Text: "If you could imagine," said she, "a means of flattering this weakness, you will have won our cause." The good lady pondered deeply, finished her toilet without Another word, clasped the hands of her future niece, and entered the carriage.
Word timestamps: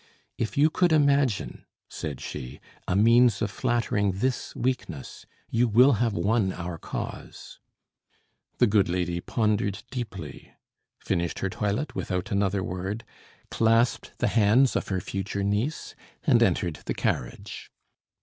"If 0.35 0.57
you 0.57 0.71
could 0.71 0.91
imagine," 0.91 1.63
said 1.87 2.21
she, 2.21 2.59
"a 2.87 2.95
means 2.95 3.39
of 3.39 3.51
flattering 3.51 4.13
this 4.13 4.55
weakness, 4.55 5.27
you 5.51 5.67
will 5.67 5.93
have 6.01 6.13
won 6.15 6.51
our 6.53 6.79
cause." 6.79 7.59
The 8.57 8.65
good 8.65 8.89
lady 8.89 9.21
pondered 9.21 9.83
deeply, 9.91 10.55
finished 10.97 11.37
her 11.37 11.51
toilet 11.51 11.93
without 11.93 12.31
Another 12.31 12.63
word, 12.63 13.03
clasped 13.51 14.17
the 14.17 14.29
hands 14.29 14.75
of 14.75 14.87
her 14.87 15.01
future 15.01 15.43
niece, 15.43 15.93
and 16.23 16.41
entered 16.41 16.77
the 16.87 16.95
carriage. 16.95 17.69